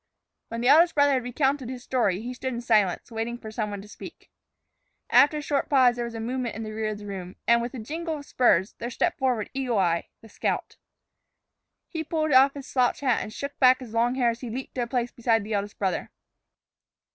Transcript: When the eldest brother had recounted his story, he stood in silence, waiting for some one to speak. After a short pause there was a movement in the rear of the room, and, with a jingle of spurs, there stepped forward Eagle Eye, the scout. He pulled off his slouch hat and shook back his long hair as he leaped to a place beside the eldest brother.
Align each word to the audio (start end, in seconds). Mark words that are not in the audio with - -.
When 0.47 0.61
the 0.61 0.67
eldest 0.67 0.95
brother 0.95 1.13
had 1.13 1.21
recounted 1.21 1.69
his 1.69 1.83
story, 1.83 2.21
he 2.21 2.33
stood 2.33 2.55
in 2.55 2.61
silence, 2.61 3.11
waiting 3.11 3.37
for 3.37 3.51
some 3.51 3.69
one 3.69 3.83
to 3.83 3.87
speak. 3.87 4.31
After 5.11 5.37
a 5.37 5.41
short 5.43 5.69
pause 5.69 5.95
there 5.95 6.05
was 6.05 6.15
a 6.15 6.19
movement 6.19 6.55
in 6.55 6.63
the 6.63 6.71
rear 6.73 6.89
of 6.89 6.97
the 6.97 7.05
room, 7.05 7.35
and, 7.47 7.61
with 7.61 7.75
a 7.75 7.79
jingle 7.79 8.17
of 8.17 8.25
spurs, 8.25 8.73
there 8.79 8.89
stepped 8.89 9.19
forward 9.19 9.51
Eagle 9.53 9.77
Eye, 9.77 10.07
the 10.21 10.27
scout. 10.27 10.77
He 11.87 12.03
pulled 12.03 12.31
off 12.33 12.55
his 12.55 12.65
slouch 12.65 13.01
hat 13.01 13.21
and 13.21 13.31
shook 13.31 13.59
back 13.59 13.79
his 13.79 13.93
long 13.93 14.15
hair 14.15 14.31
as 14.31 14.41
he 14.41 14.49
leaped 14.49 14.73
to 14.73 14.81
a 14.81 14.87
place 14.87 15.11
beside 15.11 15.43
the 15.43 15.53
eldest 15.53 15.77
brother. 15.77 16.09